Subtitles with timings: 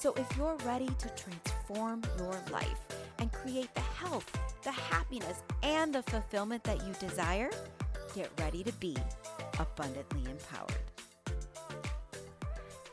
[0.00, 2.86] So if you're ready to transform your life
[3.18, 4.30] and create the health,
[4.62, 7.50] the happiness, and the fulfillment that you desire,
[8.14, 8.96] get ready to be
[9.58, 10.78] abundantly empowered.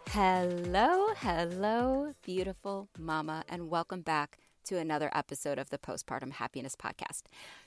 [0.07, 7.25] Hello, hello, beautiful mama, and welcome back to another episode of the Postpartum Happiness Podcast.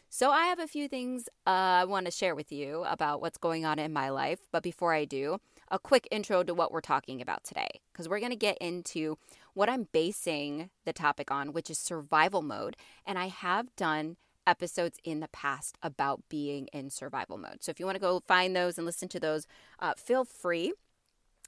[0.09, 3.39] So, I have a few things uh, I want to share with you about what's
[3.39, 4.41] going on in my life.
[4.50, 5.39] But before I do,
[5.70, 9.18] a quick intro to what we're talking about today, because we're going to get into
[9.54, 12.77] what I'm basing the topic on, which is survival mode.
[13.06, 17.62] And I have done episodes in the past about being in survival mode.
[17.62, 19.47] So, if you want to go find those and listen to those,
[19.78, 20.72] uh, feel free.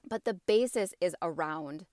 [0.08, 1.86] But the basis is around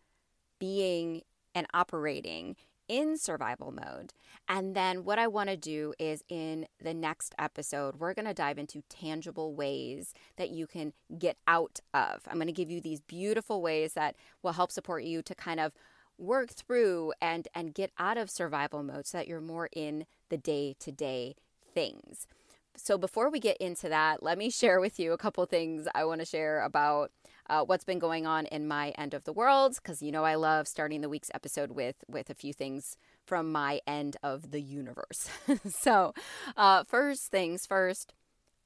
[0.60, 1.22] being
[1.54, 2.56] and operating
[2.88, 4.14] in survival mode.
[4.48, 8.34] And then what I want to do is in the next episode, we're going to
[8.34, 12.22] dive into tangible ways that you can get out of.
[12.28, 15.60] I'm going to give you these beautiful ways that will help support you to kind
[15.60, 15.74] of
[16.18, 20.38] work through and and get out of survival mode so that you're more in the
[20.38, 21.36] day-to-day
[21.74, 22.26] things.
[22.78, 26.06] So before we get into that, let me share with you a couple things I
[26.06, 27.12] want to share about
[27.50, 30.36] uh, what's been going on in my end of the world because you know I
[30.36, 34.62] love starting the week's episode with with a few things from my end of the
[34.62, 35.30] universe.
[35.70, 36.14] so,
[36.56, 38.14] uh, first things first,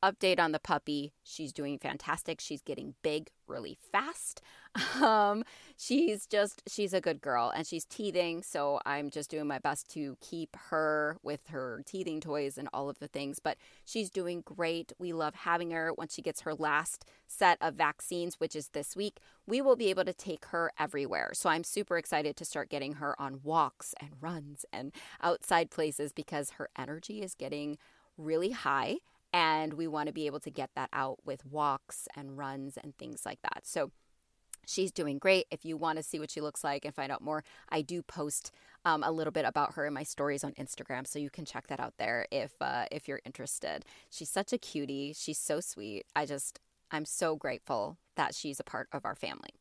[0.04, 1.14] update on the puppy.
[1.24, 2.42] She's doing fantastic.
[2.42, 4.42] She's getting big really fast.
[5.02, 5.44] Um,
[5.76, 8.42] she's just, she's a good girl and she's teething.
[8.42, 12.90] So I'm just doing my best to keep her with her teething toys and all
[12.90, 13.40] of the things.
[13.40, 14.94] But she's doing great.
[14.98, 15.92] We love having her.
[15.98, 19.90] Once she gets her last set of vaccines, which is this week, we will be
[19.90, 21.31] able to take her everywhere.
[21.34, 26.14] So I'm super excited to start getting her on walks and runs and outside places
[26.14, 27.78] because her energy is getting
[28.18, 29.00] really high
[29.34, 32.97] and we want to be able to get that out with walks and runs and
[32.97, 33.62] things like that.
[33.64, 33.92] So
[34.66, 35.47] she's doing great.
[35.52, 38.02] If you want to see what she looks like and find out more, I do
[38.02, 38.52] post
[38.86, 41.68] um, a little bit about her in my stories on Instagram, so you can check
[41.68, 43.86] that out there if uh, if you're interested.
[44.09, 45.14] She's such a cutie.
[45.16, 46.06] She's so sweet.
[46.16, 46.59] I just
[46.92, 49.52] I'm so grateful that she's a part of our family.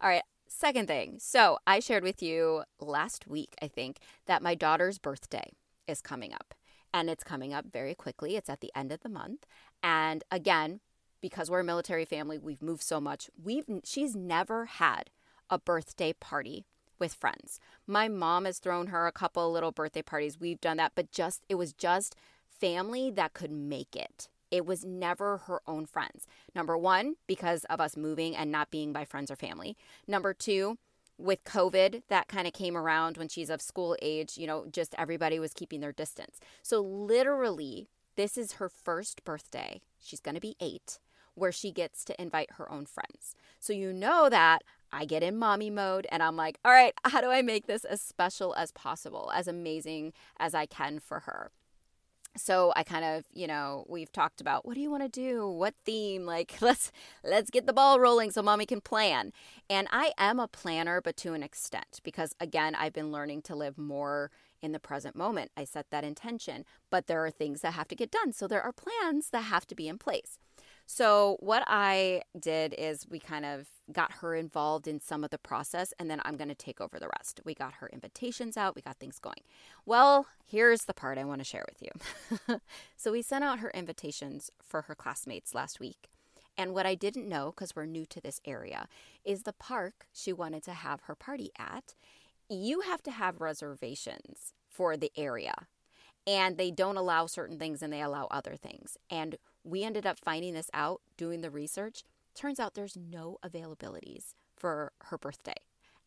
[0.00, 0.22] All right.
[0.46, 1.16] Second thing.
[1.18, 5.50] So I shared with you last week, I think, that my daughter's birthday
[5.86, 6.54] is coming up
[6.92, 8.36] and it's coming up very quickly.
[8.36, 9.46] It's at the end of the month.
[9.82, 10.80] And again,
[11.20, 13.30] because we're a military family, we've moved so much.
[13.42, 15.10] We've she's never had
[15.50, 16.66] a birthday party
[16.98, 17.60] with friends.
[17.86, 20.38] My mom has thrown her a couple little birthday parties.
[20.38, 22.16] We've done that, but just it was just
[22.48, 24.28] family that could make it.
[24.50, 26.26] It was never her own friends.
[26.54, 29.76] Number 1, because of us moving and not being by friends or family.
[30.06, 30.78] Number 2,
[31.18, 34.94] with COVID that kind of came around when she's of school age, you know, just
[34.96, 36.40] everybody was keeping their distance.
[36.62, 39.80] So, literally, this is her first birthday.
[40.00, 41.00] She's going to be eight,
[41.34, 43.34] where she gets to invite her own friends.
[43.58, 44.62] So, you know that
[44.92, 47.84] I get in mommy mode and I'm like, all right, how do I make this
[47.84, 51.50] as special as possible, as amazing as I can for her?
[52.38, 55.48] So i kind of you know we've talked about what do you want to do?
[55.48, 56.24] What theme?
[56.24, 56.92] Like let's
[57.24, 59.32] let's get the ball rolling so mommy can plan.
[59.68, 63.54] And i am a planner but to an extent because again i've been learning to
[63.54, 65.50] live more in the present moment.
[65.56, 68.32] I set that intention but there are things that have to get done.
[68.32, 70.38] So there are plans that have to be in place
[70.90, 75.36] so, what I did is we kind of got her involved in some of the
[75.36, 77.42] process, and then I'm going to take over the rest.
[77.44, 79.42] We got her invitations out, we got things going.
[79.84, 82.58] Well, here's the part I want to share with you.
[82.96, 86.08] so, we sent out her invitations for her classmates last week.
[86.56, 88.88] And what I didn't know, because we're new to this area,
[89.26, 91.94] is the park she wanted to have her party at.
[92.48, 95.66] You have to have reservations for the area
[96.28, 98.98] and they don't allow certain things and they allow other things.
[99.10, 102.04] And we ended up finding this out doing the research.
[102.34, 105.54] Turns out there's no availabilities for her birthday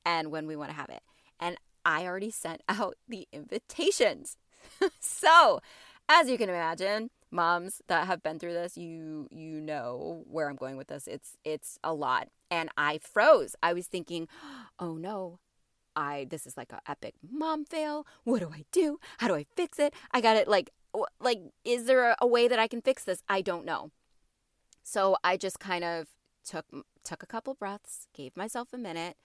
[0.05, 1.01] and when we want to have it.
[1.39, 4.37] And I already sent out the invitations.
[4.99, 5.59] so,
[6.07, 10.55] as you can imagine, moms that have been through this, you you know where I'm
[10.55, 11.07] going with this.
[11.07, 12.27] It's it's a lot.
[12.49, 13.55] And I froze.
[13.63, 14.27] I was thinking,
[14.79, 15.39] "Oh no,
[15.95, 18.05] I this is like an epic mom fail.
[18.23, 18.99] What do I do?
[19.19, 19.93] How do I fix it?
[20.11, 20.69] I got it like
[21.19, 23.23] like is there a way that I can fix this?
[23.27, 23.91] I don't know.
[24.83, 26.07] So I just kind of
[26.43, 26.65] took
[27.03, 29.17] took a couple breaths, gave myself a minute.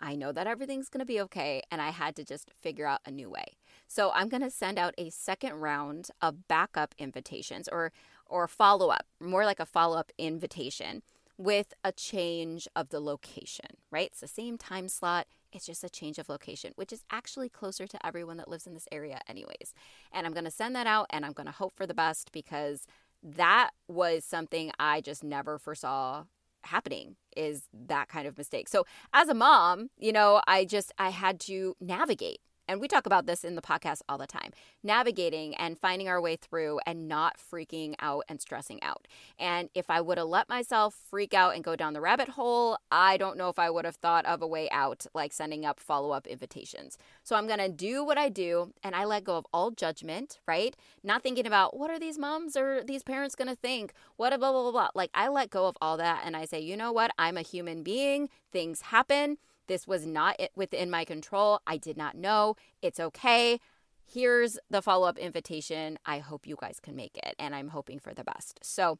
[0.00, 1.62] I know that everything's going to be okay.
[1.70, 3.56] And I had to just figure out a new way.
[3.86, 7.92] So I'm going to send out a second round of backup invitations or,
[8.26, 11.02] or follow up, more like a follow up invitation
[11.36, 14.08] with a change of the location, right?
[14.10, 15.26] It's the same time slot.
[15.52, 18.74] It's just a change of location, which is actually closer to everyone that lives in
[18.74, 19.72] this area, anyways.
[20.12, 22.32] And I'm going to send that out and I'm going to hope for the best
[22.32, 22.86] because
[23.22, 26.24] that was something I just never foresaw
[26.64, 28.68] happening is that kind of mistake.
[28.68, 33.06] So as a mom, you know, I just I had to navigate and we talk
[33.06, 37.08] about this in the podcast all the time navigating and finding our way through and
[37.08, 39.08] not freaking out and stressing out.
[39.38, 42.78] And if I would have let myself freak out and go down the rabbit hole,
[42.90, 45.80] I don't know if I would have thought of a way out, like sending up
[45.80, 46.96] follow up invitations.
[47.22, 50.38] So I'm going to do what I do and I let go of all judgment,
[50.46, 50.76] right?
[51.02, 53.92] Not thinking about what are these moms or these parents going to think?
[54.16, 54.88] What a blah, blah, blah, blah.
[54.94, 57.10] Like I let go of all that and I say, you know what?
[57.18, 58.28] I'm a human being.
[58.52, 59.38] Things happen.
[59.68, 61.60] This was not within my control.
[61.66, 62.56] I did not know.
[62.82, 63.60] It's okay.
[64.04, 65.98] Here's the follow up invitation.
[66.04, 68.58] I hope you guys can make it, and I'm hoping for the best.
[68.62, 68.98] So,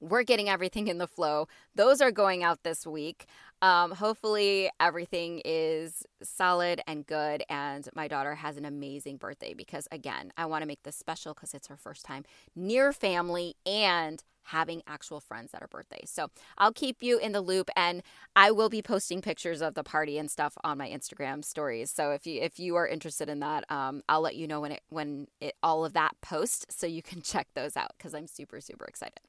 [0.00, 1.48] we're getting everything in the flow.
[1.74, 3.26] Those are going out this week.
[3.62, 7.42] Um, hopefully, everything is solid and good.
[7.48, 11.32] And my daughter has an amazing birthday because, again, I want to make this special
[11.32, 12.24] because it's her first time
[12.54, 16.02] near family and having actual friends at her birthday.
[16.04, 16.28] So
[16.58, 18.02] I'll keep you in the loop and
[18.34, 21.90] I will be posting pictures of the party and stuff on my Instagram stories.
[21.90, 24.72] So if you if you are interested in that, um, I'll let you know when
[24.72, 28.26] it when it all of that posts so you can check those out because I'm
[28.26, 29.20] super super excited.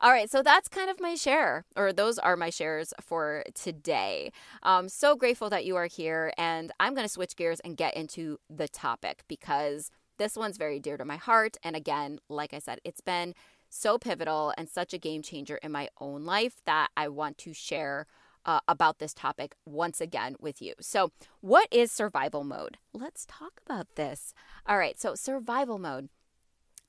[0.00, 4.32] All right, so that's kind of my share, or those are my shares for today.
[4.62, 7.96] Um, so grateful that you are here, and I'm going to switch gears and get
[7.96, 11.56] into the topic because this one's very dear to my heart.
[11.62, 13.34] And again, like I said, it's been
[13.74, 17.52] so pivotal and such a game changer in my own life that I want to
[17.52, 18.06] share
[18.46, 20.74] uh, about this topic once again with you.
[20.80, 21.10] So,
[21.40, 22.76] what is survival mode?
[22.92, 24.32] Let's talk about this.
[24.66, 26.08] All right, so survival mode.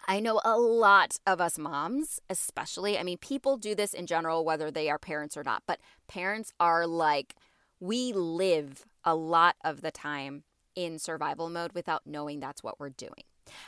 [0.07, 4.45] I know a lot of us moms, especially, I mean, people do this in general,
[4.45, 7.35] whether they are parents or not, but parents are like,
[7.79, 10.43] we live a lot of the time
[10.75, 13.23] in survival mode without knowing that's what we're doing.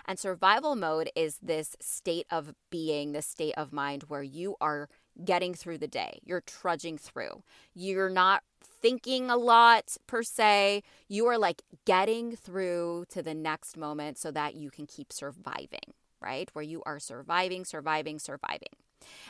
[0.05, 4.89] And survival mode is this state of being, this state of mind where you are
[5.23, 6.19] getting through the day.
[6.23, 7.43] You're trudging through.
[7.73, 10.83] You're not thinking a lot per se.
[11.07, 15.93] You are like getting through to the next moment so that you can keep surviving,
[16.21, 16.49] right?
[16.53, 18.75] Where you are surviving, surviving, surviving.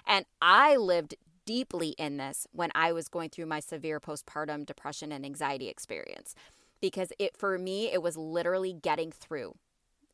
[0.06, 1.16] And I lived
[1.46, 6.36] deeply in this when I was going through my severe postpartum depression and anxiety experience
[6.82, 9.56] because it for me it was literally getting through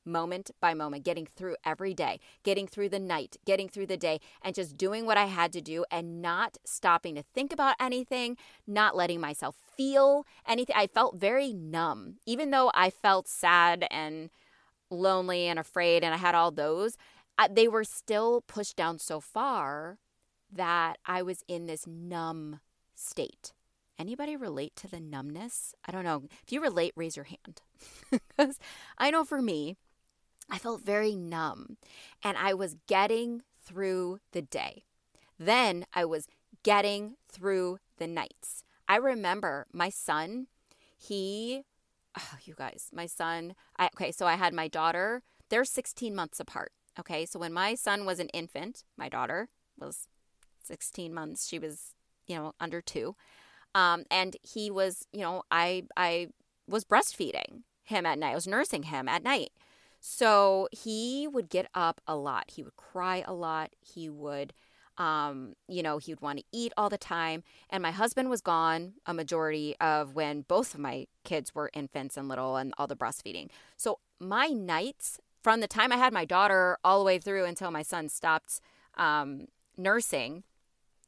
[0.06, 4.20] moment by moment, getting through every day, getting through the night, getting through the day,
[4.42, 8.38] and just doing what I had to do and not stopping to think about anything,
[8.68, 10.76] not letting myself feel anything.
[10.78, 14.30] I felt very numb, even though I felt sad and
[14.90, 16.98] lonely and afraid, and I had all those.
[17.50, 19.98] They were still pushed down so far
[20.52, 22.60] that I was in this numb
[22.94, 23.54] state.
[24.00, 25.74] Anybody relate to the numbness?
[25.86, 26.24] I don't know.
[26.44, 27.62] If you relate, raise your hand.
[28.30, 28.60] Because
[28.98, 29.78] I know for me,
[30.50, 31.78] I felt very numb
[32.24, 34.84] and I was getting through the day.
[35.40, 36.28] Then I was
[36.64, 38.64] getting through the nights.
[38.88, 40.48] I remember my son,
[40.98, 41.64] he,
[42.18, 46.40] oh, you guys, my son, I, okay, so I had my daughter, they're 16 months
[46.40, 46.72] apart.
[47.00, 50.08] Okay, so when my son was an infant, my daughter was
[50.64, 51.96] 16 months, she was,
[52.28, 53.16] you know, under two.
[53.74, 56.28] Um, and he was, you know, I, I
[56.68, 59.52] was breastfeeding him at night, I was nursing him at night.
[60.06, 62.52] So he would get up a lot.
[62.54, 63.70] He would cry a lot.
[63.80, 64.52] He would,
[64.98, 67.42] um, you know, he would want to eat all the time.
[67.70, 72.18] And my husband was gone a majority of when both of my kids were infants
[72.18, 73.50] and little and all the breastfeeding.
[73.78, 77.72] So my nights from the time I had my daughter all the way through until
[77.72, 78.60] my son stopped
[78.98, 80.44] um, nursing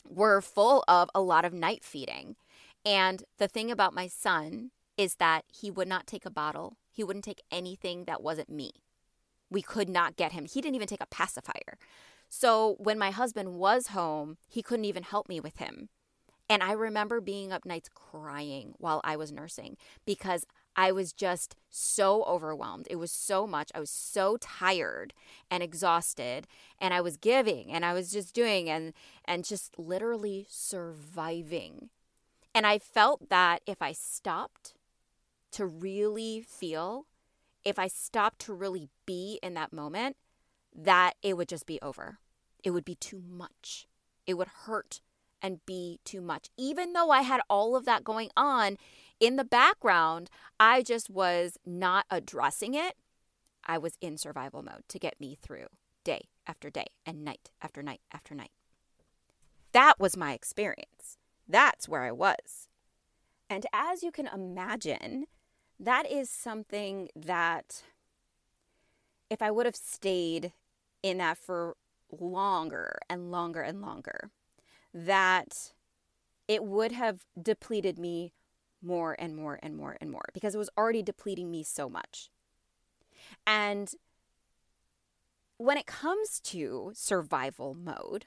[0.09, 2.37] were full of a lot of night feeding.
[2.85, 6.77] And the thing about my son is that he would not take a bottle.
[6.93, 8.84] He wouldn't take anything that wasn't me
[9.55, 10.43] we could not get him.
[10.43, 11.77] He didn't even take a pacifier.
[12.27, 15.87] So when my husband was home, he couldn't even help me with him.
[16.49, 20.45] And I remember being up nights crying while I was nursing because
[20.75, 22.87] I was just so overwhelmed.
[22.89, 23.71] It was so much.
[23.73, 25.13] I was so tired
[25.49, 26.47] and exhausted
[26.77, 28.91] and I was giving and I was just doing and
[29.23, 31.91] and just literally surviving.
[32.53, 34.73] And I felt that if I stopped
[35.51, 37.05] to really feel
[37.65, 40.15] if I stopped to really be in that moment,
[40.73, 42.19] that it would just be over.
[42.63, 43.87] It would be too much.
[44.25, 45.01] It would hurt
[45.41, 46.49] and be too much.
[46.57, 48.77] Even though I had all of that going on
[49.19, 50.29] In the background,
[50.59, 52.95] I just was not addressing it.
[53.63, 55.67] I was in survival mode to get me through
[56.03, 58.51] day after day and night after night after night.
[59.71, 61.17] That was my experience.
[61.47, 62.67] That's where I was.
[63.49, 65.27] And as you can imagine,
[65.79, 67.83] that is something that
[69.29, 70.53] if I would have stayed
[71.03, 71.75] in that for
[72.11, 74.29] longer and longer and longer,
[74.93, 75.73] that
[76.47, 78.33] it would have depleted me
[78.81, 82.29] more and more and more and more because it was already depleting me so much.
[83.45, 83.93] And
[85.57, 88.25] when it comes to survival mode,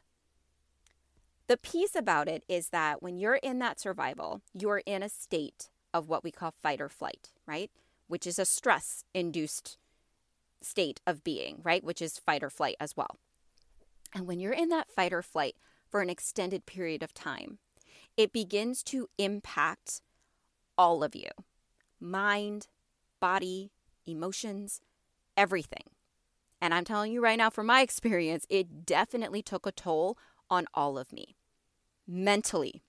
[1.46, 5.70] the piece about it is that when you're in that survival, you're in a state
[5.92, 7.70] of what we call fight or flight, right?
[8.06, 9.78] Which is a stress induced
[10.62, 11.84] state of being, right?
[11.84, 13.16] Which is fight or flight as well.
[14.14, 15.56] And when you're in that fight or flight
[15.88, 17.58] for an extended period of time,
[18.16, 20.02] it begins to impact
[20.76, 21.30] all of you
[22.00, 22.68] mind,
[23.20, 23.70] body,
[24.06, 24.80] emotions,
[25.36, 25.84] everything.
[26.60, 30.16] And I'm telling you right now, from my experience, it definitely took a toll
[30.50, 31.36] on all of me.
[32.06, 32.82] Mentally,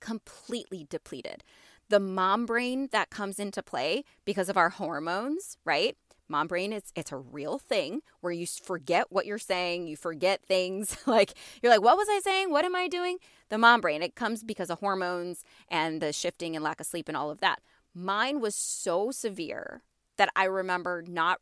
[0.00, 1.44] completely depleted.
[1.90, 5.96] The mom brain that comes into play because of our hormones, right?
[6.28, 10.40] Mom brain it's it's a real thing where you forget what you're saying, you forget
[10.40, 12.52] things like you're like what was I saying?
[12.52, 13.18] What am I doing?
[13.48, 17.08] The mom brain it comes because of hormones and the shifting and lack of sleep
[17.08, 17.60] and all of that.
[17.92, 19.82] Mine was so severe
[20.16, 21.40] that I remember not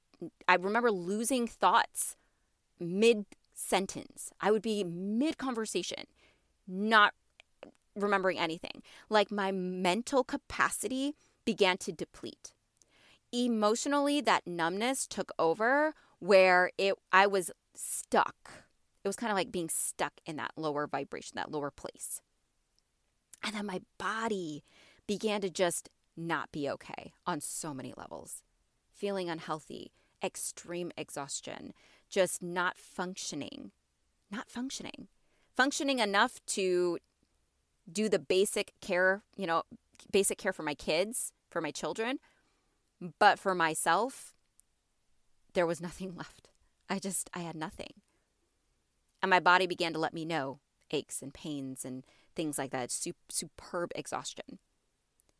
[0.49, 2.17] I remember losing thoughts
[2.81, 4.33] mid sentence.
[4.41, 6.05] I would be mid conversation,
[6.67, 7.13] not
[7.99, 8.83] remembering anything.
[9.09, 11.15] Like my mental capacity
[11.45, 12.53] began to deplete.
[13.33, 18.51] Emotionally, that numbness took over where it I was stuck.
[19.05, 22.21] It was kind of like being stuck in that lower vibration, that lower place.
[23.43, 24.65] And then my body
[25.07, 28.43] began to just not be okay on so many levels.
[28.93, 31.73] Feeling unhealthy, extreme exhaustion,
[32.11, 33.71] just not functioning,
[34.31, 35.09] not functioning,
[35.57, 36.99] functioning enough to
[37.91, 39.63] do the basic care, you know,
[40.13, 42.19] basic care for my kids, for my children.
[43.19, 44.35] But for myself,
[45.55, 46.49] there was nothing left.
[46.89, 47.95] I just, I had nothing.
[49.23, 52.05] And my body began to let me know aches and pains and
[52.35, 52.91] things like that.
[53.29, 54.59] superb exhaustion.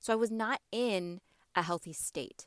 [0.01, 1.21] So I was not in
[1.55, 2.47] a healthy state.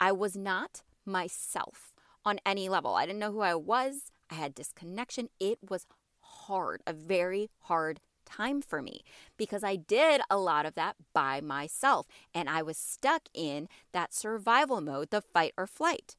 [0.00, 2.94] I was not myself on any level.
[2.94, 4.12] I didn't know who I was.
[4.30, 5.28] I had disconnection.
[5.40, 5.86] It was
[6.20, 9.02] hard, a very hard time for me
[9.36, 14.12] because I did a lot of that by myself and I was stuck in that
[14.12, 16.16] survival mode, the fight or flight.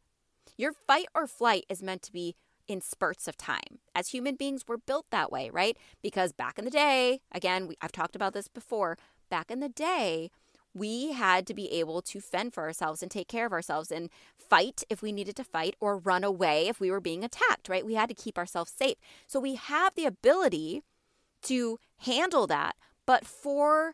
[0.58, 2.36] Your fight or flight is meant to be
[2.68, 3.80] in spurts of time.
[3.96, 5.78] As human beings, we're built that way, right?
[6.02, 8.98] Because back in the day, again, we, I've talked about this before,
[9.30, 10.32] back in the day,
[10.74, 14.10] we had to be able to fend for ourselves and take care of ourselves and
[14.38, 17.86] fight if we needed to fight or run away if we were being attacked, right?
[17.86, 18.98] We had to keep ourselves safe.
[19.26, 20.84] So we have the ability
[21.44, 22.76] to handle that,
[23.06, 23.94] but for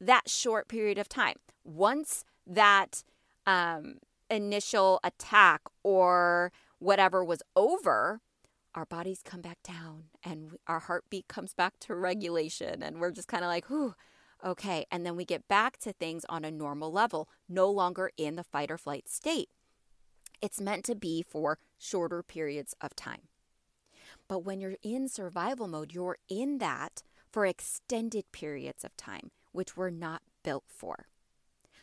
[0.00, 1.36] that short period of time.
[1.64, 3.02] Once that
[3.46, 3.96] um,
[4.30, 8.20] initial attack or whatever was over,
[8.74, 12.82] our bodies come back down and our heartbeat comes back to regulation.
[12.82, 13.94] And we're just kind of like, whew,
[14.44, 14.86] okay.
[14.90, 18.44] And then we get back to things on a normal level, no longer in the
[18.44, 19.48] fight or flight state.
[20.40, 23.22] It's meant to be for shorter periods of time.
[24.28, 29.76] But when you're in survival mode, you're in that for extended periods of time, which
[29.76, 31.06] we're not built for.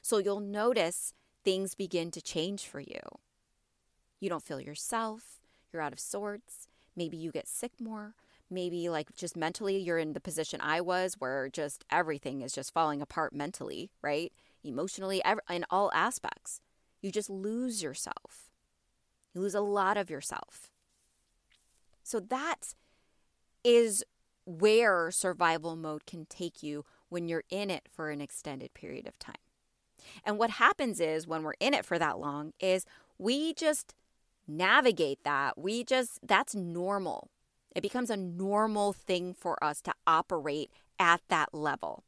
[0.01, 2.99] So you'll notice things begin to change for you.
[4.19, 5.41] You don't feel yourself,
[5.73, 8.13] you're out of sorts, maybe you get sick more.
[8.47, 12.71] Maybe, like, just mentally, you're in the position I was where just everything is just
[12.71, 14.31] falling apart mentally, right?
[14.63, 16.61] Emotionally, in all aspects.
[17.01, 18.51] You just lose yourself.
[19.33, 20.69] You lose a lot of yourself.
[22.05, 22.75] So that
[23.63, 24.03] is
[24.45, 29.17] where survival mode can take you when you're in it for an extended period of
[29.17, 29.35] time.
[30.23, 32.85] And what happens is when we're in it for that long is
[33.17, 33.95] we just
[34.47, 35.57] navigate that.
[35.57, 37.31] We just that's normal.
[37.75, 40.69] It becomes a normal thing for us to operate
[40.99, 42.03] at that level.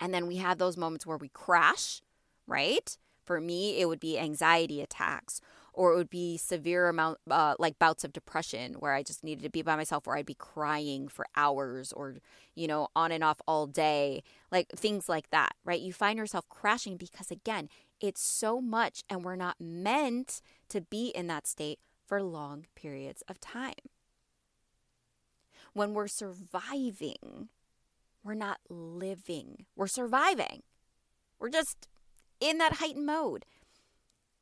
[0.00, 2.02] And then we have those moments where we crash,
[2.48, 2.98] right?
[3.24, 5.40] For me, it would be anxiety attacks
[5.72, 9.42] or it would be severe amount uh, like bouts of depression where I just needed
[9.42, 12.16] to be by myself or I'd be crying for hours or
[12.54, 15.80] you know on and off all day like things like that right?
[15.80, 17.68] You find yourself crashing because again
[18.00, 23.22] it's so much and we're not meant to be in that state for long periods
[23.28, 23.74] of time.
[25.72, 27.50] When we're surviving
[28.22, 29.66] we're not living.
[29.76, 30.62] We're surviving.
[31.38, 31.88] We're just
[32.40, 33.46] in that heightened mode.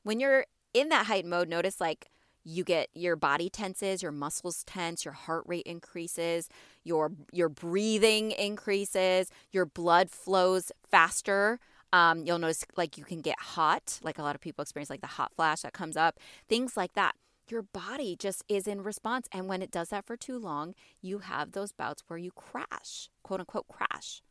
[0.03, 0.47] When you're
[0.79, 2.09] in that heightened mode, notice like
[2.45, 6.49] you get your body tenses, your muscles tense, your heart rate increases,
[6.85, 11.59] your your breathing increases, your blood flows faster.
[11.93, 15.01] Um, you'll notice like you can get hot, like a lot of people experience like
[15.01, 16.19] the hot flash that comes up,
[16.49, 17.15] things like that.
[17.51, 19.27] Your body just is in response.
[19.33, 23.09] And when it does that for too long, you have those bouts where you crash,
[23.23, 24.23] quote unquote, crash.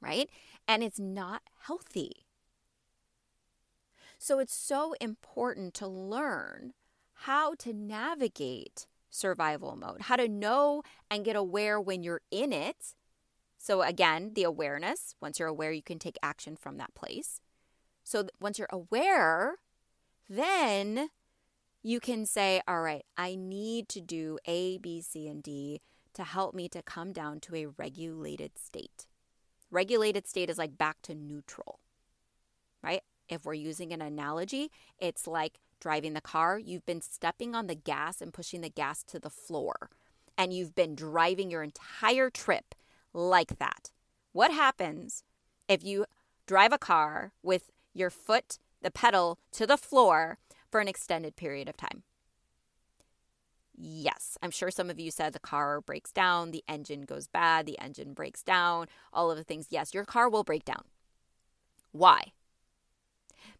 [0.00, 0.28] Right?
[0.68, 2.25] And it's not healthy.
[4.18, 6.72] So it's so important to learn
[7.20, 12.94] how to navigate survival mode, how to know and get aware when you're in it.
[13.58, 15.14] So, again, the awareness.
[15.20, 17.40] Once you're aware, you can take action from that place.
[18.04, 19.56] So, once you're aware,
[20.28, 21.08] then
[21.82, 25.80] you can say, All right, I need to do A, B, C, and D
[26.14, 29.06] to help me to come down to a regulated state.
[29.70, 31.80] Regulated state is like back to neutral,
[32.82, 33.02] right?
[33.28, 36.58] If we're using an analogy, it's like driving the car.
[36.58, 39.90] You've been stepping on the gas and pushing the gas to the floor,
[40.38, 42.74] and you've been driving your entire trip
[43.12, 43.90] like that.
[44.32, 45.24] What happens
[45.68, 46.06] if you
[46.46, 50.38] drive a car with your foot, the pedal, to the floor
[50.70, 52.02] for an extended period of time?
[53.78, 57.66] Yes, I'm sure some of you said the car breaks down, the engine goes bad,
[57.66, 59.66] the engine breaks down, all of the things.
[59.70, 60.84] Yes, your car will break down.
[61.92, 62.32] Why?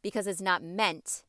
[0.06, 1.24] Because it's not meant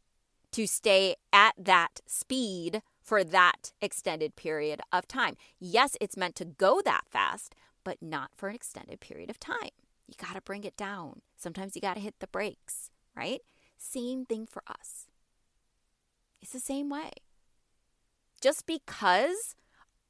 [0.51, 5.36] to stay at that speed for that extended period of time.
[5.60, 9.72] Yes, it's meant to go that fast, but not for an extended period of time.
[10.05, 11.24] You got to bring it down.
[11.38, 13.41] Sometimes you got to hit the brakes, right?
[13.79, 15.07] Same thing for us.
[16.39, 17.10] It's the same way.
[18.43, 19.55] Just because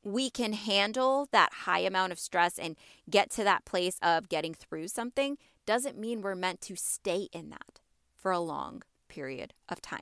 [0.03, 2.75] we can handle that high amount of stress and
[3.09, 7.49] get to that place of getting through something doesn't mean we're meant to stay in
[7.49, 7.79] that
[8.27, 10.01] for a long period of time.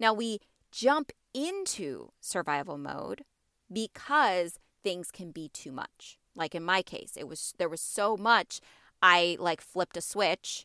[0.00, 0.38] Now, we
[0.72, 3.24] jump into survival mode
[3.70, 6.16] because things can be too much.
[6.34, 8.62] Like in my case, it was there was so much
[9.02, 10.64] I like flipped a switch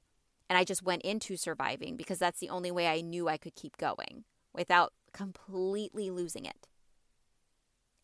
[0.50, 3.56] and I just went into surviving because that's the only way I knew I could
[3.56, 6.70] keep going without completely losing it.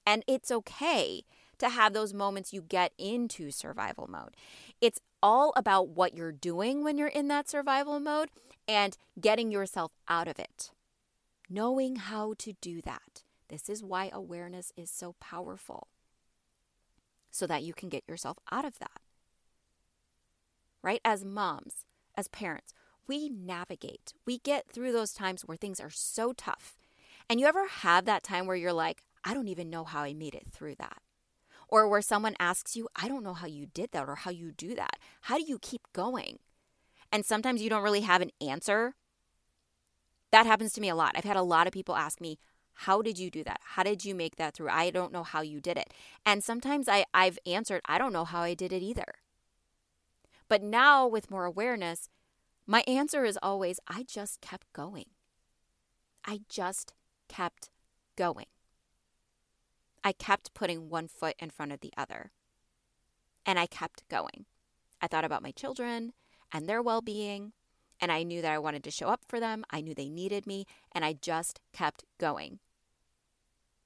[0.06, 1.24] And it's okay
[1.60, 4.36] to have those moments you get into survival mode.
[4.82, 8.30] It's all about what you're doing when you're in that survival mode
[8.68, 10.72] and getting yourself out of it.
[11.50, 13.24] Knowing how to do that.
[13.50, 15.88] This is why awareness is so powerful,
[17.30, 19.00] so that you can get yourself out of that.
[20.82, 21.02] Right?
[21.06, 22.74] As moms, as parents,
[23.08, 24.14] we navigate.
[24.26, 26.76] We get through those times where things are so tough.
[27.30, 30.14] And you ever have that time where you're like, I don't even know how I
[30.14, 31.02] made it through that?
[31.68, 34.52] Or where someone asks you, I don't know how you did that or how you
[34.52, 34.98] do that.
[35.22, 36.40] How do you keep going?
[37.12, 38.96] And sometimes you don't really have an answer.
[40.32, 41.14] That happens to me a lot.
[41.16, 42.40] I've had a lot of people ask me,
[42.80, 43.62] how did you do that?
[43.64, 44.70] How did you make that through?
[44.70, 45.94] I don't know how you did it.
[46.26, 49.16] And sometimes I, I've answered, I don't know how I did it either.
[50.50, 52.10] But now with more awareness,
[52.68, 55.06] my answer is always, I just kept going.
[56.26, 56.94] I just
[57.30, 57.70] kept
[58.18, 58.48] going.
[60.06, 62.32] I kept putting one foot in front of the other.
[63.44, 64.46] And I kept going.
[65.02, 66.14] I thought about my children
[66.54, 67.54] and their well being,
[68.00, 69.66] and I knew that I wanted to show up for them.
[69.72, 72.60] I knew they needed me, and I just kept going.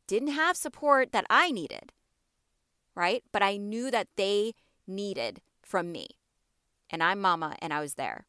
[0.08, 1.94] Didn't have support that I needed,
[2.96, 3.24] right?
[3.32, 4.56] But I knew that they
[4.86, 6.08] needed from me.
[6.90, 8.26] And I'm mama, and I was there.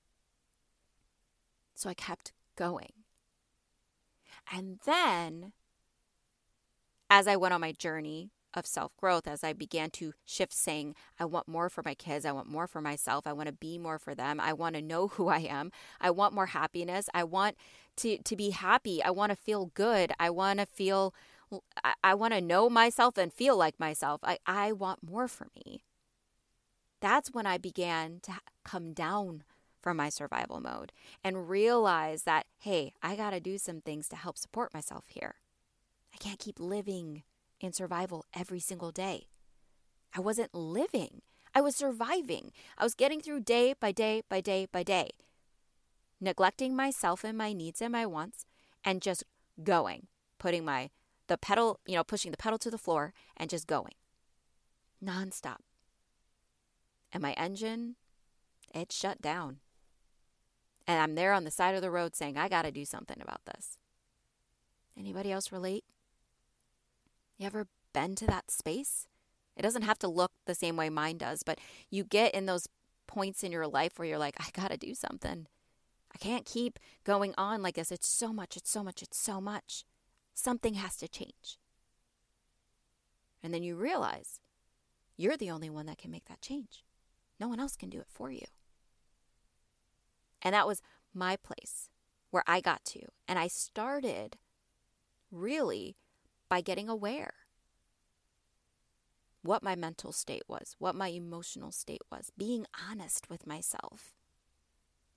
[1.74, 2.92] So I kept going.
[4.52, 5.52] And then
[7.10, 10.94] as I went on my journey of self growth, as I began to shift, saying,
[11.18, 13.78] I want more for my kids, I want more for myself, I want to be
[13.78, 15.70] more for them, I want to know who I am,
[16.00, 17.56] I want more happiness, I want
[17.96, 21.14] to, to be happy, I want to feel good, I want to feel,
[21.84, 25.48] I, I want to know myself and feel like myself, I, I want more for
[25.54, 25.84] me.
[27.00, 28.32] That's when I began to
[28.64, 29.44] come down
[29.80, 30.92] from my survival mode
[31.24, 35.36] and realize that, hey, I got to do some things to help support myself here.
[36.12, 37.22] I can't keep living
[37.60, 39.26] in survival every single day.
[40.14, 41.22] I wasn't living,
[41.54, 42.52] I was surviving.
[42.78, 45.10] I was getting through day by day by day by day,
[46.20, 48.46] neglecting myself and my needs and my wants,
[48.84, 49.24] and just
[49.62, 50.06] going,
[50.38, 50.90] putting my
[51.26, 53.92] the pedal, you know, pushing the pedal to the floor and just going
[55.04, 55.58] nonstop.
[57.12, 57.96] And my engine,
[58.74, 59.58] it shut down.
[60.86, 63.20] And I'm there on the side of the road saying, I got to do something
[63.20, 63.78] about this.
[64.98, 65.84] Anybody else relate?
[67.40, 69.06] You ever been to that space?
[69.56, 72.68] It doesn't have to look the same way mine does, but you get in those
[73.06, 75.46] points in your life where you're like, I got to do something.
[76.14, 77.90] I can't keep going on like this.
[77.90, 79.84] It's so much, it's so much, it's so much.
[80.34, 81.58] Something has to change.
[83.42, 84.40] And then you realize
[85.16, 86.84] you're the only one that can make that change.
[87.40, 88.44] No one else can do it for you.
[90.42, 90.82] And that was
[91.14, 91.88] my place
[92.30, 93.00] where I got to.
[93.26, 94.36] And I started
[95.32, 95.96] really
[96.50, 97.32] by getting aware
[99.42, 104.12] what my mental state was, what my emotional state was, being honest with myself,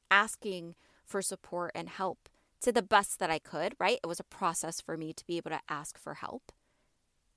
[0.10, 2.30] asking for support and help
[2.62, 4.00] to the best that I could, right?
[4.02, 6.54] It was a process for me to be able to ask for help,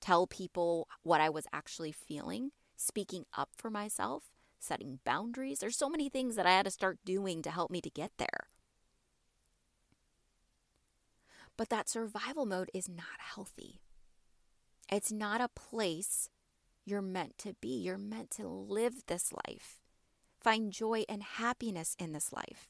[0.01, 5.61] tell people what I was actually feeling, speaking up for myself, setting boundaries.
[5.61, 8.13] There's so many things that I had to start doing to help me to get
[8.19, 8.47] there.
[11.57, 13.81] But that survival mode is not healthy.
[14.91, 16.29] It's not a place
[16.85, 17.81] you're meant to be.
[17.81, 19.81] You're meant to live this life,
[20.41, 22.69] find joy and happiness in this life.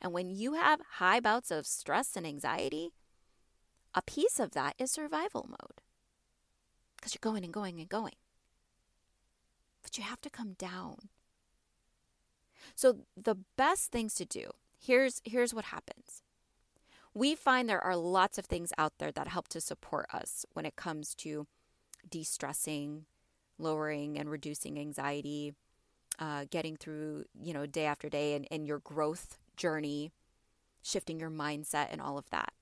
[0.00, 2.92] And when you have high bouts of stress and anxiety,
[3.94, 5.80] a piece of that is survival mode
[6.96, 8.14] because you're going and going and going.
[9.82, 11.10] But you have to come down.
[12.74, 16.23] So the best things to do, here's here's what happens.
[17.14, 20.66] We find there are lots of things out there that help to support us when
[20.66, 21.46] it comes to
[22.10, 23.06] de stressing,
[23.58, 25.54] lowering and reducing anxiety,
[26.18, 30.10] uh, getting through, you know, day after day and, and your growth journey,
[30.82, 32.52] shifting your mindset and all of that.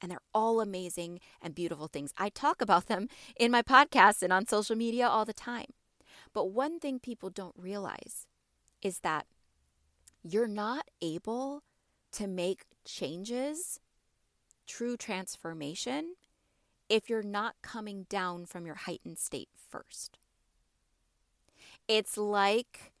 [0.00, 2.12] And they're all amazing and beautiful things.
[2.16, 5.72] I talk about them in my podcast and on social media all the time.
[6.32, 8.26] But one thing people don't realize
[8.80, 9.26] is that
[10.22, 11.62] you're not able
[12.12, 13.80] to make changes,
[14.68, 16.14] true transformation,
[16.88, 20.18] if you're not coming down from your heightened state first.
[21.88, 22.92] It's like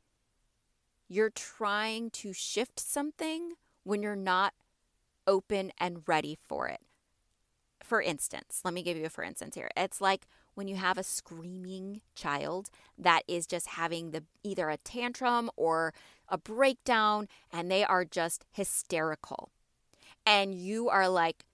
[1.08, 3.52] you're trying to shift something
[3.84, 4.54] when you're not
[5.26, 6.80] open and ready for it.
[7.82, 9.70] For instance, let me give you a for instance here.
[9.76, 14.76] It's like when you have a screaming child that is just having the either a
[14.78, 15.94] tantrum or
[16.28, 19.50] a breakdown and they are just hysterical.
[20.26, 21.44] And you are like,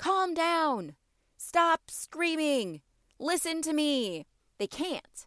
[0.00, 0.96] "Calm down.
[1.36, 2.82] Stop screaming.
[3.18, 4.26] Listen to me."
[4.58, 5.26] They can't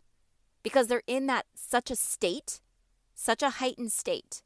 [0.62, 2.62] because they're in that such a state
[3.15, 4.43] such a heightened state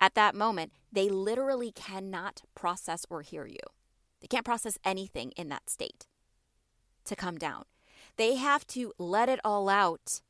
[0.00, 3.58] at that moment, they literally cannot process or hear you.
[4.20, 6.06] They can't process anything in that state
[7.04, 7.64] to come down.
[8.16, 10.20] They have to let it all out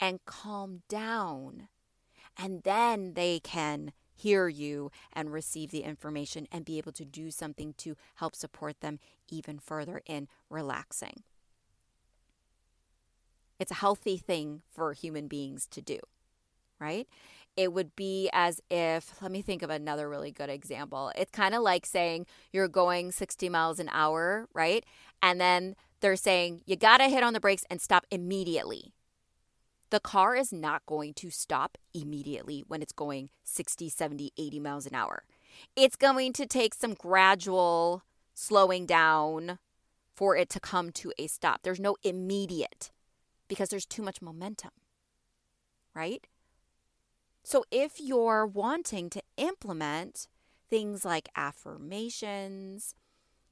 [0.00, 1.68] and calm down.
[2.36, 7.30] And then they can hear you and receive the information and be able to do
[7.30, 11.22] something to help support them even further in relaxing.
[13.58, 15.98] It's a healthy thing for human beings to do
[16.80, 17.08] right?
[17.56, 21.10] It would be as if, let me think of another really good example.
[21.16, 24.84] It's kind of like saying you're going 60 miles an hour, right?
[25.22, 28.92] And then they're saying you got to hit on the brakes and stop immediately.
[29.90, 34.86] The car is not going to stop immediately when it's going 60, 70, 80 miles
[34.86, 35.24] an hour.
[35.74, 38.02] It's going to take some gradual
[38.34, 39.58] slowing down
[40.14, 41.62] for it to come to a stop.
[41.62, 42.90] There's no immediate
[43.48, 44.72] because there's too much momentum,
[45.94, 46.26] right?
[47.42, 50.28] So if you're wanting to implement
[50.68, 52.94] things like affirmations,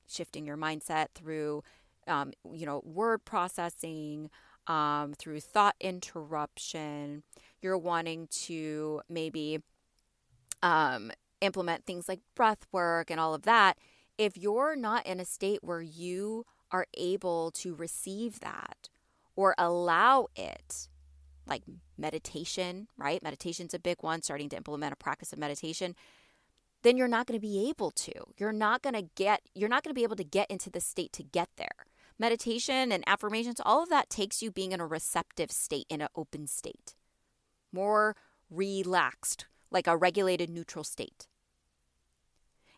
[0.07, 1.63] shifting your mindset through,
[2.07, 4.29] um, you know, word processing,
[4.67, 7.23] um, through thought interruption,
[7.61, 9.63] you're wanting to maybe
[10.63, 13.79] um, implement things like breath work and all of that.
[14.19, 18.89] If you're not in a state where you are able to receive that
[19.35, 20.89] or allow it,
[21.47, 21.63] like
[21.97, 23.23] meditation, right?
[23.23, 25.95] Meditation's a big one, starting to implement a practice of meditation,
[26.83, 28.13] then you're not going to be able to.
[28.37, 30.81] You're not going to get you're not going to be able to get into the
[30.81, 31.87] state to get there.
[32.19, 36.09] Meditation and affirmations, all of that takes you being in a receptive state, in an
[36.17, 36.95] open state.
[37.73, 38.17] More
[38.51, 41.27] relaxed, like a regulated neutral state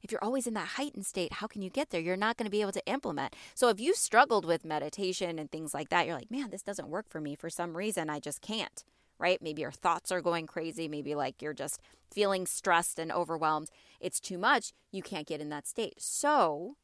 [0.02, 2.00] if you're always in that heightened state, how can you get there?
[2.00, 3.34] You're not going to be able to implement.
[3.54, 6.88] So if you struggled with meditation and things like that, you're like, man, this doesn't
[6.88, 8.08] work for me for some reason.
[8.10, 8.84] I just can't,
[9.18, 9.42] right?
[9.42, 10.88] Maybe your thoughts are going crazy.
[10.88, 13.70] Maybe like you're just feeling stressed and overwhelmed.
[14.00, 14.72] It's too much.
[14.92, 15.94] You can't get in that state.
[15.98, 16.76] So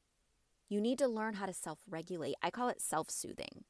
[0.68, 2.35] you need to learn how to self regulate.
[2.42, 3.64] I call it self soothing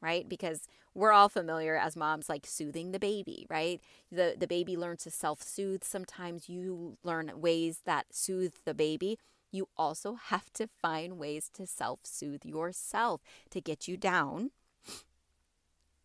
[0.00, 0.28] right?
[0.28, 3.80] Because we're all familiar as moms like soothing the baby, right?
[4.10, 5.82] The the baby learns to self-soothe.
[5.84, 9.18] Sometimes you learn ways that soothe the baby.
[9.50, 14.50] You also have to find ways to self-soothe yourself to get you down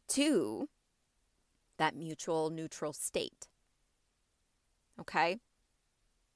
[0.10, 0.69] to
[1.78, 3.47] that mutual neutral state,
[4.99, 5.39] Okay?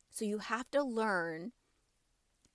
[0.10, 1.52] So you have to learn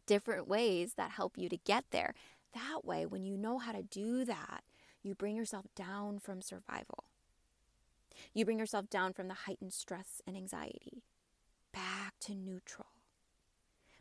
[0.06, 2.14] different ways that help you to get there.
[2.54, 4.62] That way, when you know how to do that,
[5.02, 7.04] you bring yourself down from survival.
[8.34, 11.02] You bring yourself down from the heightened stress and anxiety
[11.72, 12.88] back to neutral,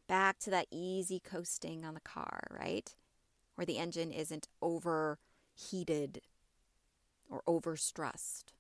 [0.08, 2.94] back to that easy coasting on the car, right?
[3.56, 6.22] Where the engine isn't overheated
[7.30, 8.52] or overstressed.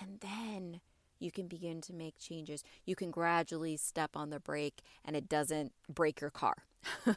[0.00, 0.80] And then
[1.22, 2.64] you can begin to make changes.
[2.84, 6.64] You can gradually step on the brake and it doesn't break your car.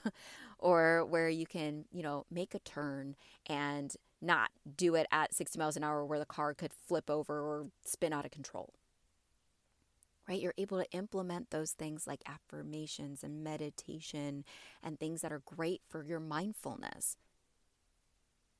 [0.60, 3.16] or where you can, you know, make a turn
[3.48, 7.40] and not do it at 60 miles an hour where the car could flip over
[7.40, 8.74] or spin out of control.
[10.28, 10.42] Right?
[10.42, 14.44] You're able to implement those things like affirmations and meditation
[14.82, 17.18] and things that are great for your mindfulness.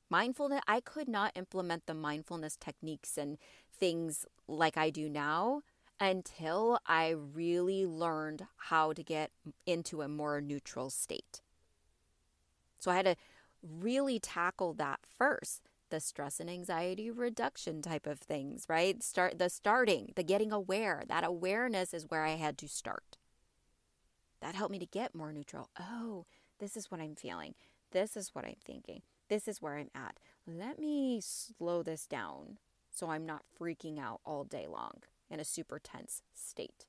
[0.08, 3.38] Mindfulness, I could not implement the mindfulness techniques and
[3.78, 5.62] things like I do now
[5.98, 9.30] until I really learned how to get
[9.66, 11.40] into a more neutral state.
[12.78, 13.16] So I had to
[13.62, 19.02] really tackle that first the stress and anxiety reduction type of things, right?
[19.02, 21.04] Start the starting, the getting aware.
[21.08, 23.16] That awareness is where I had to start.
[24.40, 25.70] That helped me to get more neutral.
[25.78, 26.26] Oh,
[26.58, 27.54] this is what I'm feeling.
[27.92, 29.02] This is what I'm thinking.
[29.28, 30.18] This is where I'm at.
[30.46, 32.58] Let me slow this down
[32.90, 36.86] so I'm not freaking out all day long in a super tense state.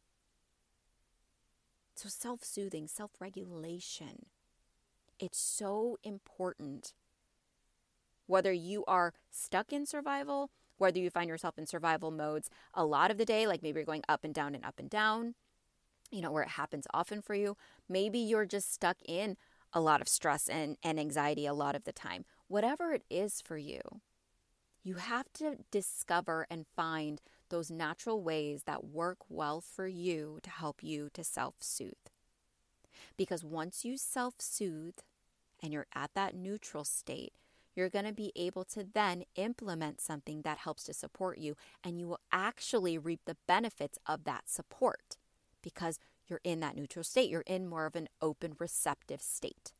[1.95, 4.27] So, self soothing, self regulation,
[5.19, 6.93] it's so important.
[8.27, 13.09] Whether you are stuck in survival, whether you find yourself in survival modes a lot
[13.09, 15.33] of the day, like maybe you're going up and down and up and down,
[16.11, 17.57] you know, where it happens often for you.
[17.89, 19.37] Maybe you're just stuck in
[19.73, 22.25] a lot of stress and, and anxiety a lot of the time.
[22.47, 23.81] Whatever it is for you,
[24.83, 30.49] you have to discover and find those natural ways that work well for you to
[30.49, 31.93] help you to self soothe.
[33.17, 34.99] Because once you self soothe
[35.61, 37.33] and you're at that neutral state,
[37.75, 41.99] you're going to be able to then implement something that helps to support you, and
[41.99, 45.17] you will actually reap the benefits of that support
[45.61, 47.29] because you're in that neutral state.
[47.29, 49.73] You're in more of an open, receptive state.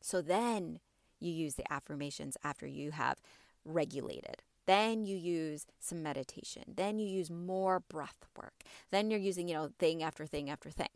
[0.00, 0.80] So then
[1.20, 3.20] you use the affirmations after you have
[3.64, 4.42] regulated.
[4.66, 6.62] Then you use some meditation.
[6.76, 8.62] Then you use more breath work.
[8.90, 10.88] Then you're using, you know, thing after thing after thing.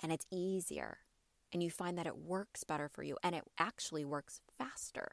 [0.00, 0.98] And it's easier.
[1.52, 5.12] And you find that it works better for you and it actually works faster.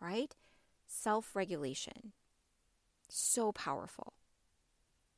[0.00, 0.34] Right?
[0.86, 2.12] Self regulation.
[3.08, 4.14] So powerful.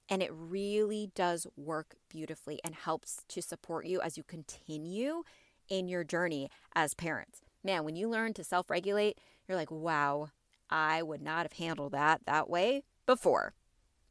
[0.08, 5.22] And it really does work beautifully and helps to support you as you continue
[5.68, 7.40] in your journey as parents.
[7.62, 10.30] Man, when you learn to self regulate, you're like, wow,
[10.70, 13.54] I would not have handled that that way before.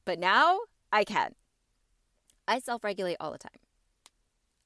[0.06, 0.60] But now
[0.92, 1.34] I can.
[2.48, 3.60] I self regulate all the time.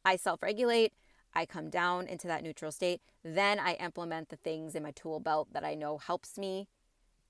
[0.04, 0.94] I self regulate.
[1.34, 3.02] I come down into that neutral state.
[3.24, 6.68] Then I implement the things in my tool belt that I know helps me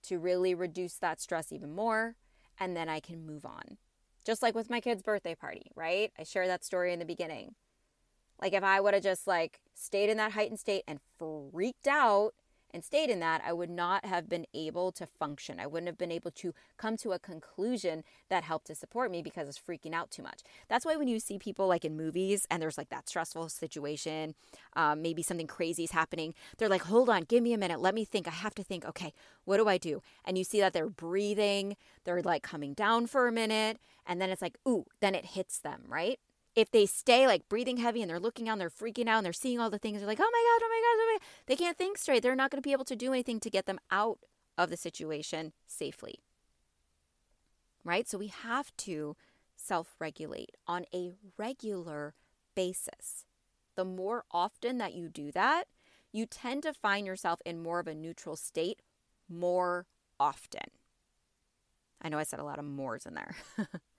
[0.04, 2.16] to really reduce that stress even more.
[2.60, 3.78] And then I can move on.
[4.26, 6.12] Just like with my kid's birthday party, right?
[6.18, 7.56] I shared that story in the beginning.
[8.42, 12.34] Like if I would have just like stayed in that heightened state and freaked out
[12.74, 15.60] and stayed in that, I would not have been able to function.
[15.60, 19.22] I wouldn't have been able to come to a conclusion that helped to support me
[19.22, 20.42] because I was freaking out too much.
[20.70, 24.36] That's why when you see people like in movies and there's like that stressful situation,
[24.76, 27.96] um, maybe something crazy is happening, they're like, hold on, give me a minute, let
[27.96, 28.28] me think.
[28.28, 29.14] I have to think, okay,
[29.46, 30.02] what do I do?
[30.26, 34.30] And you see that they're breathing, they're like coming down for a minute, and then
[34.30, 36.20] it's like, ooh, then it hits them, right?
[36.56, 39.26] If they stay like breathing heavy and they're looking out and they're freaking out and
[39.26, 41.18] they're seeing all the things, they're like, oh my God, oh my God, oh my
[41.18, 41.28] God.
[41.48, 42.24] They can't think straight.
[42.24, 44.20] They're not going to be able to do anything to get them out
[44.58, 46.20] of the situation safely.
[47.84, 48.08] Right?
[48.08, 49.16] So we have to
[49.56, 52.14] self regulate on a regular
[52.56, 53.26] basis.
[53.76, 55.66] The more often that you do that,
[56.12, 58.82] you tend to find yourself in more of a neutral state
[59.30, 59.86] more
[60.20, 60.72] often.
[62.02, 63.36] I know I said a lot of mores in there.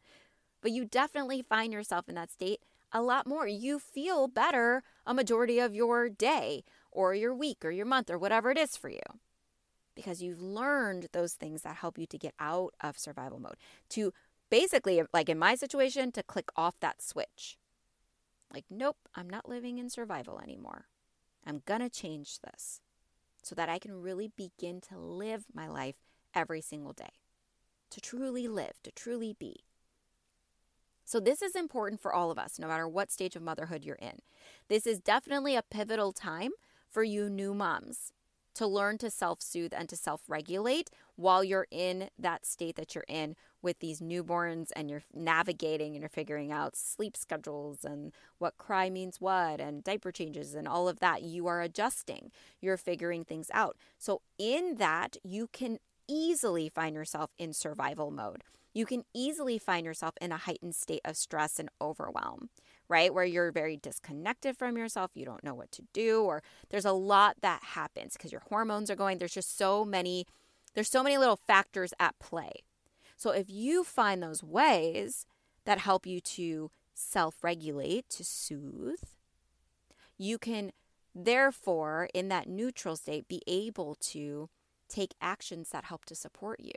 [0.62, 2.60] but you definitely find yourself in that state
[2.92, 3.46] a lot more.
[3.46, 8.18] You feel better a majority of your day or your week or your month or
[8.18, 9.00] whatever it is for you
[9.94, 13.56] because you've learned those things that help you to get out of survival mode.
[13.90, 14.12] To
[14.50, 17.58] basically, like in my situation, to click off that switch.
[18.52, 20.86] Like, nope, I'm not living in survival anymore.
[21.46, 22.80] I'm gonna change this
[23.42, 25.96] so that I can really begin to live my life
[26.34, 27.10] every single day.
[27.90, 29.64] To truly live, to truly be.
[31.04, 33.96] So, this is important for all of us, no matter what stage of motherhood you're
[33.96, 34.20] in.
[34.68, 36.52] This is definitely a pivotal time
[36.88, 38.12] for you new moms
[38.54, 42.94] to learn to self soothe and to self regulate while you're in that state that
[42.94, 48.12] you're in with these newborns and you're navigating and you're figuring out sleep schedules and
[48.38, 52.30] what cry means what and diaper changes and all of that, you are adjusting.
[52.60, 53.76] You're figuring things out.
[53.98, 58.42] So, in that, you can easily find yourself in survival mode.
[58.74, 62.48] You can easily find yourself in a heightened state of stress and overwhelm,
[62.88, 63.12] right?
[63.12, 66.92] Where you're very disconnected from yourself, you don't know what to do, or there's a
[66.92, 69.18] lot that happens because your hormones are going.
[69.18, 70.26] There's just so many,
[70.74, 72.52] there's so many little factors at play.
[73.16, 75.26] So if you find those ways
[75.64, 79.04] that help you to self regulate, to soothe,
[80.16, 80.72] you can
[81.14, 84.48] therefore, in that neutral state, be able to
[84.92, 86.72] take actions that help to support you.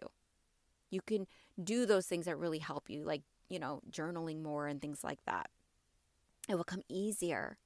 [0.90, 1.28] You can
[1.62, 5.20] do those things that really help you, like, you know, journaling more and things like
[5.26, 5.50] that.
[6.48, 7.58] It will come easier.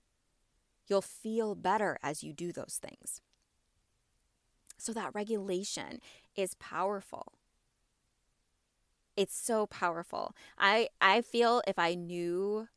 [0.87, 3.21] You'll feel better as you do those things.
[4.77, 5.99] So, that regulation
[6.35, 7.33] is powerful.
[9.17, 10.33] It's so powerful.
[10.57, 12.69] I, I feel if I knew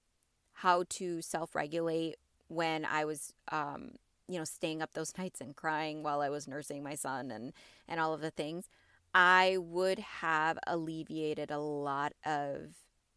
[0.55, 2.17] how to self regulate
[2.49, 3.93] when I was um,
[4.33, 7.53] you know, staying up those nights and crying while I was nursing my son and
[7.89, 8.69] and all of the things,
[9.15, 12.75] I would have alleviated a lot of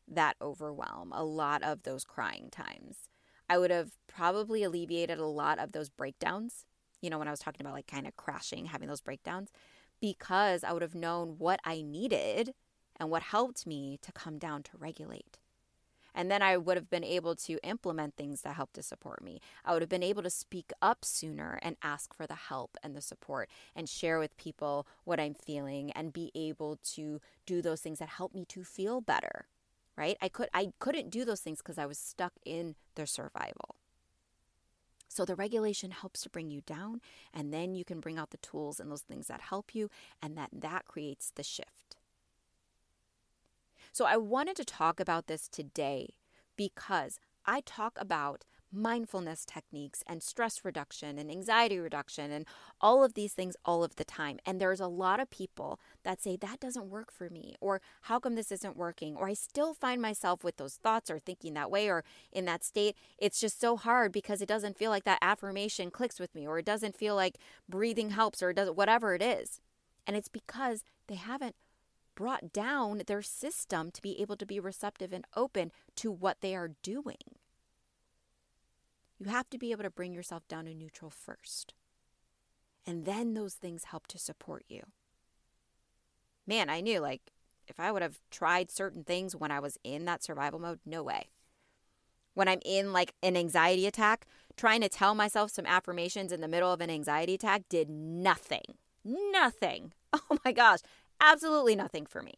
[0.08, 3.10] that overwhelm, a lot of those crying times.
[3.50, 6.66] I would have probably alleviated a lot of those breakdowns,
[7.02, 9.50] you know, when I was talking about like kind of crashing, having those breakdowns,
[10.02, 12.54] because I would have known what I needed
[13.00, 15.38] and what helped me to come down to regulate.
[16.16, 19.42] And then I would have been able to implement things that help to support me.
[19.66, 22.96] I would have been able to speak up sooner and ask for the help and
[22.96, 27.82] the support and share with people what I'm feeling and be able to do those
[27.82, 29.48] things that help me to feel better.
[29.98, 30.18] Right?
[30.22, 33.76] I could I couldn't do those things because I was stuck in the survival.
[35.08, 37.00] So the regulation helps to bring you down
[37.34, 39.90] and then you can bring out the tools and those things that help you
[40.22, 41.96] and that that creates the shift.
[43.96, 46.16] So I wanted to talk about this today
[46.58, 52.46] because I talk about mindfulness techniques and stress reduction and anxiety reduction and
[52.82, 54.38] all of these things all of the time.
[54.46, 58.20] And there's a lot of people that say that doesn't work for me, or how
[58.20, 61.72] come this isn't working, or I still find myself with those thoughts or thinking that
[61.72, 62.04] way or
[62.34, 62.98] in that state.
[63.18, 66.60] It's just so hard because it doesn't feel like that affirmation clicks with me, or
[66.60, 67.38] it doesn't feel like
[67.70, 69.62] breathing helps, or it doesn't, whatever it is.
[70.06, 71.56] And it's because they haven't
[72.16, 76.56] brought down their system to be able to be receptive and open to what they
[76.56, 77.38] are doing.
[79.20, 81.74] You have to be able to bring yourself down to neutral first.
[82.86, 84.84] And then those things help to support you.
[86.48, 87.22] Man, I knew like
[87.68, 91.02] if I would have tried certain things when I was in that survival mode, no
[91.02, 91.30] way.
[92.34, 96.48] When I'm in like an anxiety attack, trying to tell myself some affirmations in the
[96.48, 98.76] middle of an anxiety attack did nothing.
[99.04, 99.94] Nothing.
[100.30, 100.80] Oh my gosh
[101.20, 102.36] absolutely nothing for me.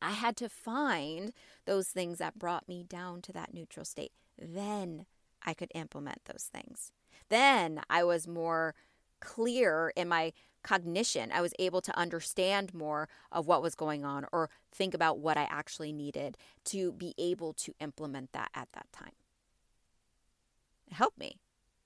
[0.00, 1.32] I had to find
[1.64, 4.12] those things that brought me down to that neutral state.
[4.38, 5.06] Then
[5.44, 6.92] I could implement those things.
[7.28, 8.74] Then I was more
[9.20, 10.32] clear in my
[10.62, 11.30] cognition.
[11.32, 15.36] I was able to understand more of what was going on or think about what
[15.36, 19.12] I actually needed to be able to implement that at that time.
[20.86, 21.38] It helped me.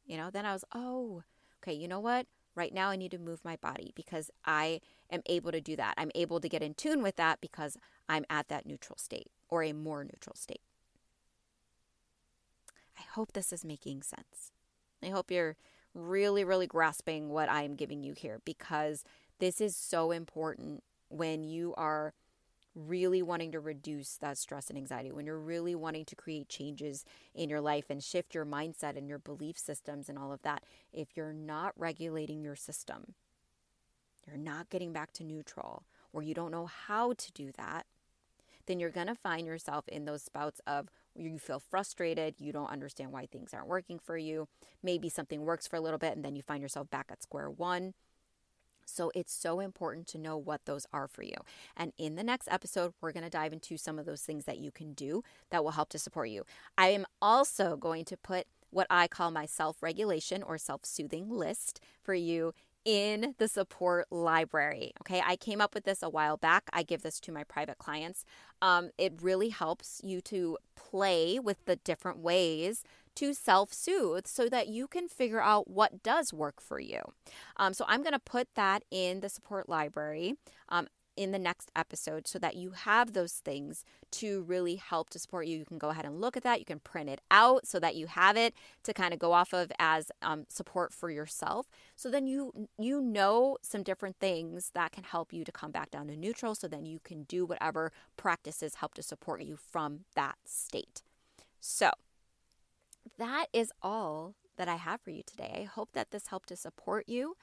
[0.06, 1.22] You know, then I was, oh,
[1.62, 2.26] okay, you know what?
[2.58, 4.80] Right now, I need to move my body because I
[5.12, 5.94] am able to do that.
[5.96, 7.76] I'm able to get in tune with that because
[8.08, 10.62] I'm at that neutral state or a more neutral state.
[12.98, 14.50] I hope this is making sense.
[15.00, 15.56] I hope you're
[15.94, 19.04] really, really grasping what I'm giving you here because
[19.38, 22.12] this is so important when you are
[22.86, 27.04] really wanting to reduce that stress and anxiety, when you're really wanting to create changes
[27.34, 30.62] in your life and shift your mindset and your belief systems and all of that,
[30.92, 33.14] if you're not regulating your system,
[34.26, 37.86] you're not getting back to neutral, or you don't know how to do that,
[38.66, 42.52] then you're going to find yourself in those spouts of where you feel frustrated, you
[42.52, 44.46] don't understand why things aren't working for you.
[44.82, 47.50] Maybe something works for a little bit and then you find yourself back at square
[47.50, 47.94] one.
[48.88, 51.36] So it's so important to know what those are for you.
[51.76, 54.58] And in the next episode, we're going to dive into some of those things that
[54.58, 56.44] you can do that will help to support you.
[56.76, 61.30] I am also going to put what I call my self regulation or self soothing
[61.30, 62.52] list for you
[62.84, 64.92] in the support library.
[65.02, 66.70] Okay, I came up with this a while back.
[66.72, 68.24] I give this to my private clients.
[68.62, 72.84] Um, it really helps you to play with the different ways
[73.18, 77.00] to self soothe so that you can figure out what does work for you.
[77.56, 80.34] Um, so I'm going to put that in the support library.
[80.68, 85.18] Um, in the next episode so that you have those things to really help to
[85.18, 85.58] support you.
[85.58, 86.60] You can go ahead and look at that.
[86.60, 88.54] You can print it out so that you have it
[88.84, 91.68] to kind of go off of as um, support for yourself.
[91.96, 95.90] So then you you know some different things that can help you to come back
[95.90, 96.54] down to neutral.
[96.54, 101.02] So then you can do whatever practices help to support you from that state.
[101.58, 101.90] So
[103.18, 105.60] that is all that I have for you today.
[105.62, 107.36] I hope that this helped to support you.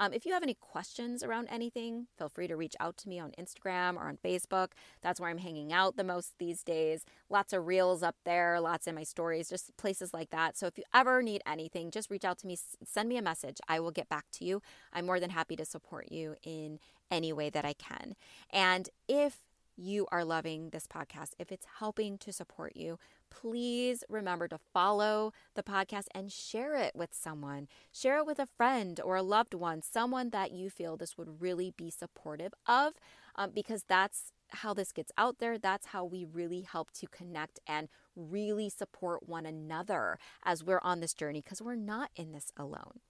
[0.00, 3.18] Um, if you have any questions around anything, feel free to reach out to me
[3.18, 4.68] on Instagram or on Facebook.
[5.02, 7.04] That's where I'm hanging out the most these days.
[7.28, 10.56] Lots of reels up there, lots in my stories, just places like that.
[10.56, 13.58] So if you ever need anything, just reach out to me, send me a message.
[13.68, 14.62] I will get back to you.
[14.92, 16.78] I'm more than happy to support you in
[17.10, 18.14] any way that I can.
[18.50, 19.38] And if
[19.76, 22.98] you are loving this podcast, if it's helping to support you,
[23.30, 27.68] please remember to follow the podcast and share it with someone.
[27.92, 31.40] Share it with a friend or a loved one, someone that you feel this would
[31.40, 32.94] really be supportive of,
[33.36, 35.58] um, because that's how this gets out there.
[35.58, 41.00] That's how we really help to connect and really support one another as we're on
[41.00, 43.00] this journey, because we're not in this alone.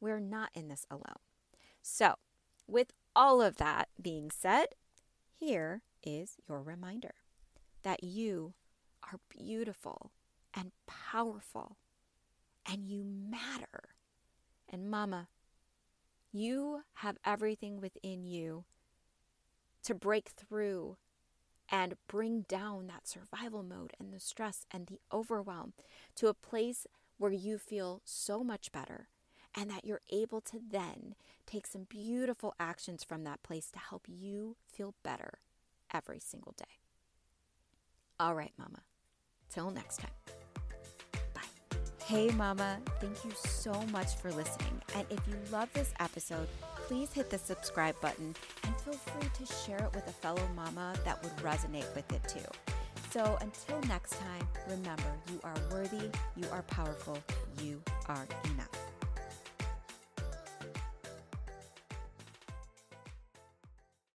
[0.00, 1.22] We're not in this alone.
[1.82, 2.14] So,
[2.66, 4.66] with all of that being said,
[5.38, 7.14] here is your reminder
[7.82, 8.54] that you
[9.12, 10.12] are beautiful
[10.54, 11.76] and powerful
[12.70, 13.94] and you matter.
[14.68, 15.28] And, Mama,
[16.32, 18.64] you have everything within you
[19.84, 20.96] to break through
[21.70, 25.72] and bring down that survival mode and the stress and the overwhelm
[26.16, 26.86] to a place
[27.18, 29.08] where you feel so much better
[29.54, 31.14] and that you're able to then
[31.46, 35.38] take some beautiful actions from that place to help you feel better
[35.92, 36.64] every single day.
[38.20, 38.82] All right, Mama.
[39.50, 40.10] Till next time.
[41.34, 41.76] Bye.
[42.04, 42.78] Hey, Mama.
[43.00, 44.80] Thank you so much for listening.
[44.94, 46.48] And if you love this episode,
[46.86, 48.34] please hit the subscribe button
[48.64, 52.22] and feel free to share it with a fellow mama that would resonate with it
[52.28, 52.48] too.
[53.10, 57.18] So until next time, remember you are worthy, you are powerful,
[57.62, 58.77] you are enough.